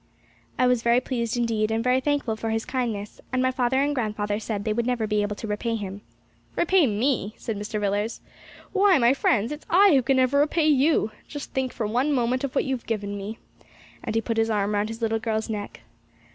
I 0.57 0.65
was 0.65 0.81
very 0.81 0.99
pleased 0.99 1.37
indeed, 1.37 1.69
and 1.69 1.83
very 1.83 2.01
thankful 2.01 2.35
for 2.35 2.49
his 2.49 2.65
kindness, 2.65 3.21
and 3.31 3.39
my 3.39 3.51
father 3.51 3.79
and 3.83 3.93
grandfather 3.93 4.39
said 4.39 4.63
they 4.65 4.73
would 4.73 4.87
never 4.87 5.05
be 5.05 5.21
able 5.21 5.35
to 5.35 5.45
repay 5.45 5.75
him. 5.75 6.01
'Repay 6.55 6.87
me!' 6.87 7.35
said 7.37 7.55
Mr. 7.55 7.79
Villiers. 7.79 8.19
'Why, 8.73 8.97
my 8.97 9.13
friends, 9.13 9.51
it's 9.51 9.67
I 9.69 9.93
who 9.93 10.01
can 10.01 10.17
never 10.17 10.39
repay 10.39 10.65
you. 10.65 11.11
Just 11.27 11.53
think, 11.53 11.71
for 11.71 11.85
one 11.85 12.11
moment, 12.13 12.43
of 12.43 12.55
what 12.55 12.65
you 12.65 12.73
have 12.75 12.87
given 12.87 13.15
me' 13.15 13.37
and 14.03 14.15
he 14.15 14.21
put 14.21 14.37
his 14.37 14.49
arm 14.49 14.73
round 14.73 14.89
his 14.89 15.03
little 15.03 15.19
girl's 15.19 15.51
neck.' 15.51 15.81